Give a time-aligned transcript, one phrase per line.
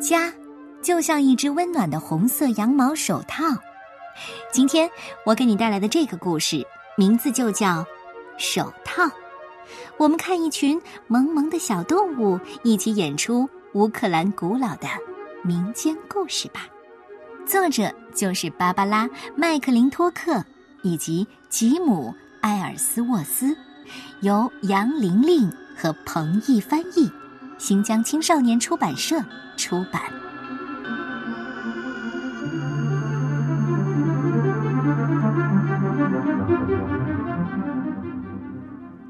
[0.00, 0.32] 家，
[0.82, 3.44] 就像一只温暖的红色羊毛手套。
[4.50, 4.90] 今天
[5.24, 6.66] 我给你带来的这个故事，
[6.96, 7.66] 名字就叫
[8.38, 9.04] 《手套》。
[9.98, 14.88] 我们看一群萌萌的小动物一起演出乌克兰古老的
[15.44, 16.66] 民间故事吧。
[17.46, 19.06] 作者就是芭芭拉·
[19.36, 20.44] 麦克林托克
[20.82, 23.56] 以及吉姆·埃尔斯沃斯，
[24.20, 27.10] 由杨玲玲和彭毅翻译，
[27.58, 29.20] 新疆青少年出版社
[29.56, 30.02] 出版。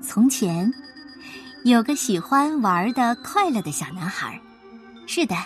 [0.00, 0.72] 从前，
[1.64, 4.40] 有个喜欢玩的快乐的小男孩。
[5.06, 5.36] 是的，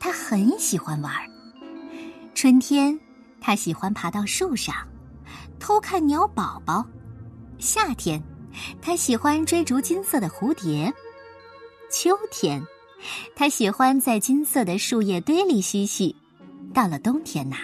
[0.00, 1.12] 他很喜欢玩。
[2.44, 3.00] 春天，
[3.40, 4.74] 他喜欢爬到树上，
[5.58, 6.84] 偷看鸟宝宝；
[7.58, 8.22] 夏天，
[8.82, 10.92] 他喜欢追逐金色的蝴蝶；
[11.90, 12.62] 秋天，
[13.34, 16.14] 他喜欢在金色的树叶堆里嬉戏；
[16.74, 17.56] 到了冬天呐，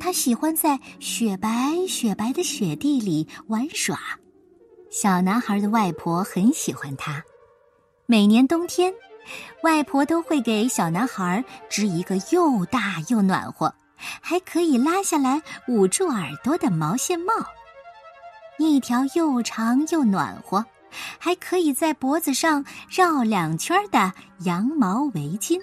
[0.00, 1.50] 他喜欢在雪白
[1.86, 4.00] 雪白的雪地里玩耍。
[4.90, 7.22] 小男孩的外婆很喜欢他。
[8.06, 8.90] 每年冬天，
[9.64, 13.70] 外婆都会给小男孩织一个又大又暖和、
[14.20, 17.32] 还可以拉下来捂住耳朵的毛线帽，
[18.58, 20.64] 一条又长又暖和、
[21.18, 25.60] 还可以在脖子上绕两圈的羊毛围巾。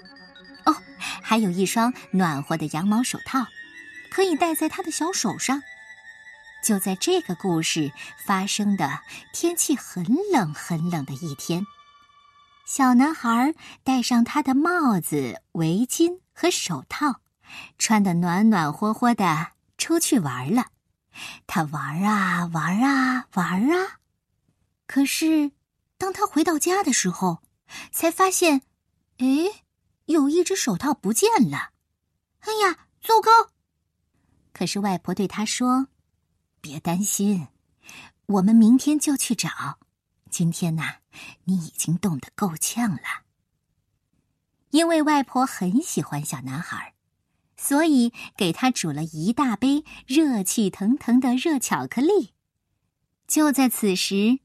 [0.65, 0.75] 哦，
[1.21, 3.45] 还有一双暖和的羊毛手套，
[4.11, 5.61] 可以戴在他的小手上。
[6.63, 7.91] 就在这个故事
[8.25, 8.99] 发生的
[9.31, 11.63] 天气很冷很冷的一天，
[12.65, 17.19] 小男孩戴上他的帽子、围巾和手套，
[17.77, 20.67] 穿得暖暖和和的出去玩了。
[21.47, 23.99] 他玩啊玩啊玩啊，
[24.87, 25.51] 可是
[25.97, 27.41] 当他回到家的时候，
[27.91, 28.61] 才发现，
[29.17, 29.25] 哎，
[30.05, 31.69] 有一只手套不见了。
[32.41, 33.31] 哎呀，糟糕！
[34.53, 35.87] 可是外婆对他说。
[36.61, 37.47] 别担心，
[38.25, 39.77] 我们明天就去找。
[40.31, 40.95] 今天呐，
[41.43, 43.23] 你已经冻得够呛了。
[44.71, 46.94] 因为外婆很喜欢小男孩，
[47.57, 52.33] 所以给他煮了一大杯热气腾腾的热巧克力。
[53.27, 54.39] 就在此时，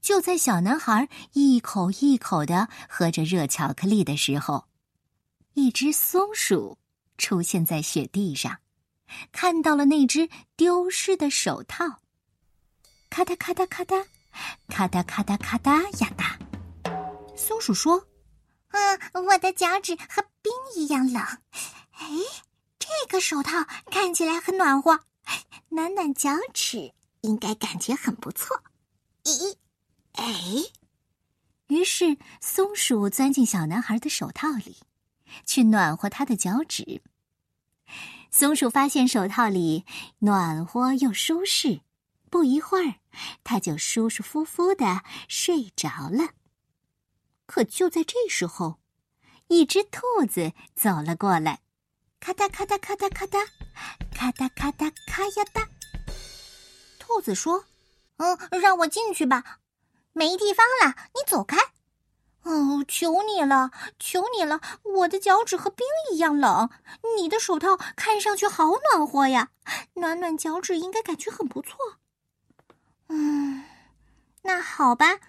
[0.00, 4.66] 就在小男孩一口一口的喝着热巧克力的时候，
[5.54, 6.78] 一只松鼠
[7.16, 8.58] 出现在雪地上。
[9.30, 12.00] 看到了那只丢失的手套，
[13.08, 14.04] 咔嗒咔嗒咔嗒，
[14.68, 16.36] 咔嗒咔嗒咔嗒呀哒。
[17.36, 18.04] 松鼠说
[18.72, 21.22] ：“嗯，我的脚趾和冰一样冷。
[21.92, 22.06] 哎，
[22.88, 25.00] 这个手套看起来很暖和，
[25.70, 26.92] 暖暖脚趾，
[27.22, 28.62] 应该感觉很不错。
[29.24, 29.56] 咦，
[30.12, 30.34] 哎，
[31.66, 34.76] 于是松鼠钻进小男孩的手套里，
[35.44, 37.02] 去暖和他的脚趾。”
[38.30, 39.84] 松鼠发现手套里
[40.18, 41.80] 暖和又舒适，
[42.30, 42.96] 不一会儿，
[43.42, 46.30] 它就舒舒服服的睡着了。
[47.46, 48.78] 可就在这时候，
[49.48, 51.60] 一只兔子走了过来，
[52.26, 53.46] 咔嗒咔嗒咔嗒咔嗒，
[54.12, 55.68] 咔嗒咔嗒咔呀哒。
[56.98, 57.64] 兔子说
[58.18, 59.60] ：“嗯，让我进去吧，
[60.12, 61.56] 没地方了，你走开。”
[62.42, 63.70] 哦，求你了，
[64.00, 64.60] 求你了！
[64.82, 66.68] 我的脚趾和冰一样冷，
[67.16, 69.50] 你的手套看上去好暖和呀，
[69.94, 71.78] 暖暖脚趾应该感觉很不错。
[73.06, 73.64] 嗯，
[74.42, 75.20] 那好吧，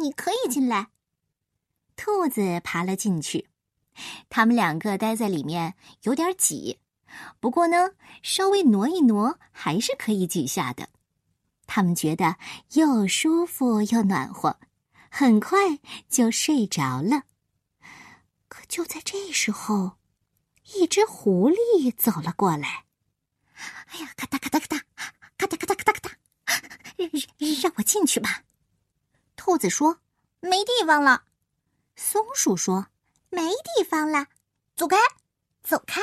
[0.00, 0.88] 你可以进来。
[1.96, 3.49] 兔子爬了进去，
[4.28, 6.78] 他们两个待在里面有点挤，
[7.40, 7.90] 不过呢，
[8.22, 10.88] 稍微挪一挪还是可以挤下的。
[11.66, 12.36] 他们觉得
[12.72, 14.58] 又舒服又暖和。
[15.12, 17.24] 很快就睡着了，
[18.46, 19.98] 可就在这时候，
[20.74, 22.84] 一只狐狸走了过来。
[23.86, 24.84] 哎呀，咔哒咔哒咔哒，
[25.36, 26.12] 咔哒咔哒咔哒咔嗒，
[27.38, 28.44] 让让我进去吧。
[29.34, 29.98] 兔子说
[30.38, 31.24] ：“没地方了。”
[31.96, 32.86] 松鼠说
[33.30, 33.42] ：“没
[33.76, 34.26] 地方了，
[34.76, 34.96] 走开，
[35.62, 36.02] 走开！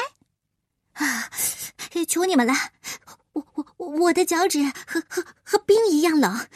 [0.94, 1.30] 啊，
[2.08, 2.54] 求你们了，
[3.34, 6.48] 我我我的脚趾和和和冰一样冷。”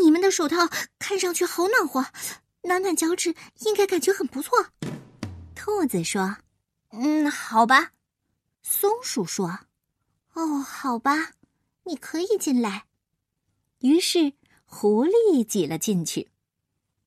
[0.00, 0.68] 你们的手套
[0.98, 2.04] 看上去好暖和，
[2.62, 4.66] 暖暖脚趾应该感觉很不错。
[5.54, 6.36] 兔子说
[6.90, 7.92] ：“嗯，好吧。”
[8.62, 9.60] 松鼠说
[10.34, 11.32] ：“哦，好吧，
[11.84, 12.84] 你可以进来。”
[13.80, 14.32] 于是
[14.64, 16.30] 狐狸挤了进去。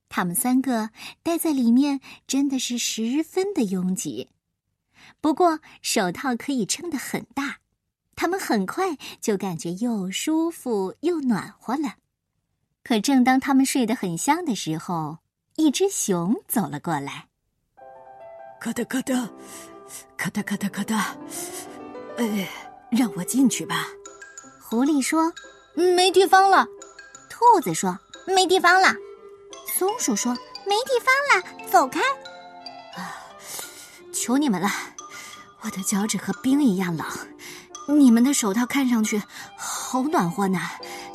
[0.10, 0.90] 他们三个
[1.24, 4.30] 待在里面真的是十分的拥挤。
[5.22, 7.60] 不过手套可以撑得很大，
[8.16, 11.96] 他们很快就感觉又舒服又暖和了。
[12.84, 15.20] 可正当他们睡得很香的时候，
[15.56, 17.28] 一只熊走了过来。
[18.60, 19.30] 咔哒咔哒，
[20.18, 21.18] 咔哒咔哒咔哒，
[22.18, 22.50] 哎，
[22.90, 23.88] 让我进去吧。
[24.62, 25.32] 狐狸说
[25.76, 26.68] ：“没地方了。”
[27.30, 27.98] 兔子说
[28.28, 28.94] ：“没地方了。”
[29.80, 30.34] 松鼠说
[30.68, 32.02] ：“没地方了，走开。”
[33.00, 33.16] 啊，
[34.12, 34.70] 求你们了，
[35.62, 37.08] 我的脚趾和冰一样冷。
[37.88, 39.24] 你们的手套看上去
[39.56, 40.60] 好暖和呢，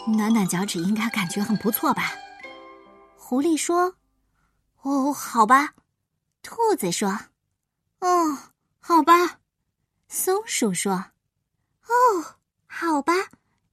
[0.07, 2.13] 暖暖脚趾应该感觉很不错吧？
[3.19, 3.97] 狐狸说
[4.81, 5.75] ：“哦，好吧。”
[6.43, 7.19] 兔子说
[8.01, 8.39] ：“哦，
[8.81, 9.41] 好吧。”
[10.09, 10.93] 松鼠说
[11.87, 12.37] ：“哦，
[12.67, 13.13] 好吧，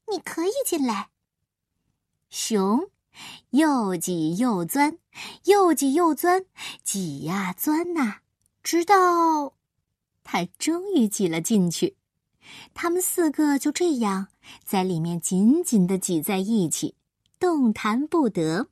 [0.10, 1.08] 你可以进来。”
[2.30, 2.91] 熊
[3.51, 4.98] 又挤又钻，
[5.45, 6.45] 又挤又钻，
[6.83, 8.18] 挤呀钻呐，
[8.63, 9.53] 直到
[10.24, 11.98] 它终于挤了进去。
[12.74, 14.27] 他们四个就这样
[14.63, 16.95] 在里面紧紧的挤在一起，
[17.39, 18.68] 动弹不得。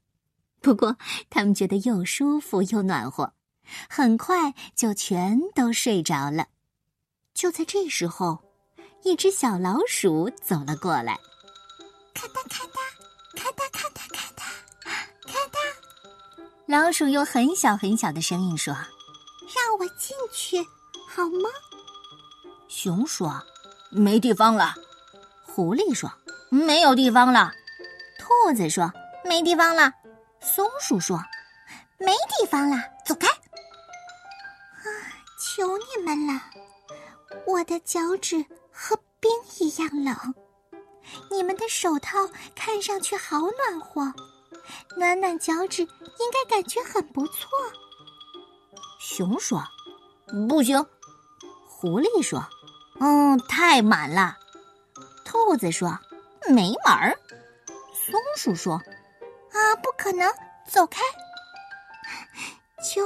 [0.62, 0.98] 不过
[1.30, 3.34] 他们觉得又舒服又暖和，
[3.90, 6.48] 很快就全都睡着了。
[7.34, 8.40] 就在这时候，
[9.04, 11.20] 一只小老鼠走了过来，
[12.14, 12.80] 咔哒咔哒，
[13.36, 13.89] 咔哒咔，
[16.70, 18.72] 老鼠用很小很小的声音说
[19.56, 20.64] ：“让我进去
[21.08, 21.50] 好吗？”
[22.70, 23.42] 熊说。
[23.90, 24.76] 没地方了，
[25.42, 26.08] 狐狸说
[26.52, 27.52] ：“没有地方了。”
[28.22, 28.94] 兔子说
[29.26, 29.92] ：“没地方了。”
[30.40, 31.20] 松鼠说
[31.98, 33.28] ：“没地方了，走开！”
[34.78, 34.86] 啊，
[35.42, 36.40] 求你们了，
[37.48, 40.16] 我的脚趾和冰一样冷，
[41.32, 42.20] 你们的手套
[42.56, 44.14] 看上去好暖和，
[44.96, 47.50] 暖暖脚趾应该感觉很不错。
[49.00, 49.64] 熊说
[50.48, 50.86] ：“不行。”
[51.68, 52.44] 狐狸说。
[53.02, 54.38] 嗯，太满了。
[55.24, 55.98] 兔子说
[56.54, 57.18] ：“没门儿。”
[57.96, 58.74] 松鼠说
[59.54, 60.30] ：“啊，不可能，
[60.68, 61.00] 走开！
[62.84, 63.02] 求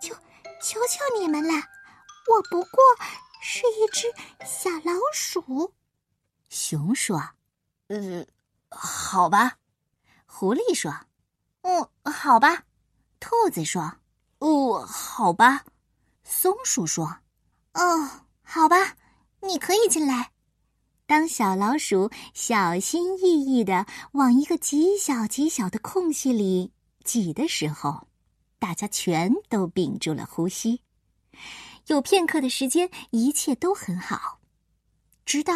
[0.00, 0.12] 求
[0.60, 1.52] 求求你们了，
[2.26, 2.82] 我不过
[3.40, 4.12] 是一只
[4.44, 5.72] 小老鼠。”
[6.50, 7.22] 熊说
[7.86, 8.26] ：“呃，
[8.70, 9.56] 好吧。”
[10.36, 10.92] 狐狸说
[11.62, 12.64] ：“嗯，好吧。”
[13.20, 13.98] 兔子说
[14.40, 15.64] ：“哦，好吧。”
[16.24, 17.18] 松鼠说
[17.74, 18.10] ：“哦，
[18.42, 18.96] 好吧。”
[19.40, 20.32] 你可以进来。
[21.06, 26.72] 当小老鼠小心翼翼的往一个极小极小的空隙里
[27.04, 28.08] 挤的时候，
[28.58, 30.82] 大家全都屏住了呼吸。
[31.86, 34.40] 有片刻的时间，一切都很好，
[35.24, 35.54] 直到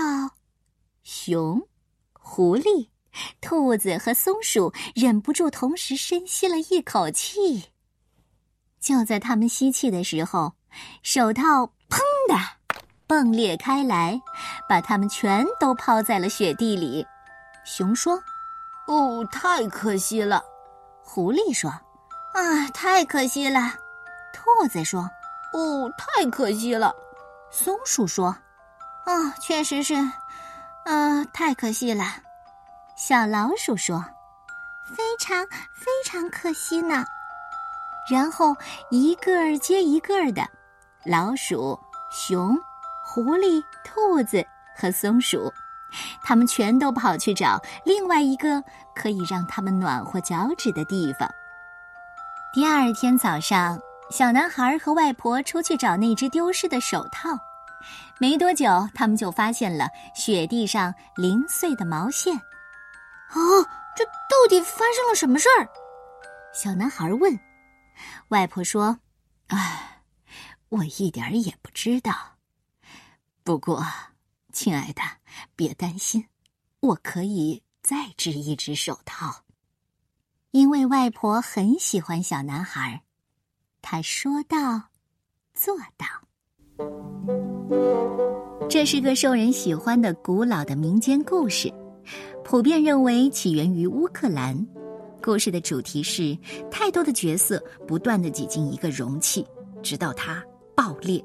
[1.03, 1.67] 熊、
[2.13, 2.89] 狐狸、
[3.41, 7.71] 兔子和松鼠忍不住同时深吸了一口气。
[8.81, 10.53] 就在他们吸气的时候，
[11.03, 11.99] 手套“砰”
[12.29, 12.35] 的。
[13.09, 14.21] 迸裂开来，
[14.69, 17.07] 把它们全都抛在了雪地里。
[17.65, 18.23] 熊说
[18.87, 20.45] ：“哦，太可惜了。”
[21.03, 21.71] 狐狸说
[22.37, 23.61] ：“啊，太可惜了。”
[24.35, 25.09] 兔子说
[25.55, 26.95] ：“哦，太可惜了。”
[27.51, 28.27] 松鼠说
[29.07, 29.95] ：“啊，确实是，
[30.85, 32.05] 啊，太可惜了。”
[32.99, 34.05] 小老鼠说
[34.93, 37.05] ：“非常非常可惜呢。”
[38.11, 38.57] 然后
[38.91, 40.45] 一个接一个的，
[41.05, 41.79] 老鼠、
[42.11, 42.59] 熊。
[43.05, 44.45] 狐狸、兔子
[44.77, 45.51] 和松鼠，
[46.23, 48.63] 他们全都跑去找另外一个
[48.95, 51.27] 可以让他们暖和脚趾的地方。
[52.53, 57.31] 第二天早上，小男孩和外婆出去找那只丢失的手套。
[58.19, 62.39] 没多久，他们就发现了雪地上零碎的毛线。
[63.35, 63.63] 哦，
[63.97, 65.69] 这到底发生了什么事儿？
[66.53, 67.39] 小男孩问。
[68.29, 68.99] 外婆说
[69.49, 70.03] ：“唉，
[70.69, 72.13] 我一点儿也不知道。”
[73.43, 73.85] 不过，
[74.53, 75.03] 亲爱的，
[75.57, 76.27] 别担心，
[76.81, 79.45] 我可以再织一只手套。
[80.51, 83.03] 因为外婆很喜欢小男孩，
[83.83, 84.91] 她说到
[85.55, 86.07] 做到。
[88.69, 91.73] 这是个受人喜欢的古老的民间故事，
[92.49, 94.67] 普遍认为起源于乌克兰。
[95.23, 96.35] 故事的主题是
[96.71, 99.47] 太多的角色不断的挤进一个容器，
[99.83, 100.43] 直到它
[100.75, 101.23] 爆裂。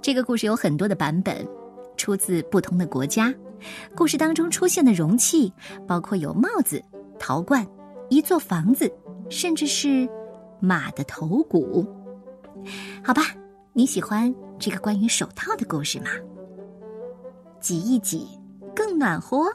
[0.00, 1.46] 这个故事有很多的版本，
[1.98, 3.30] 出自不同的国家。
[3.94, 5.52] 故事当中出现的容器
[5.86, 6.82] 包括有帽子、
[7.18, 7.66] 陶罐、
[8.08, 8.90] 一座房子，
[9.28, 10.08] 甚至是
[10.60, 11.86] 马的头骨。
[13.04, 13.20] 好吧，
[13.74, 16.06] 你喜欢这个关于手套的故事吗？
[17.60, 18.26] 挤一挤，
[18.74, 19.52] 更暖和。